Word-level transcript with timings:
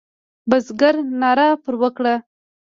بزګر 0.49 0.95
ناره 1.21 1.47
پر 1.63 1.73
وکړه. 1.81 2.15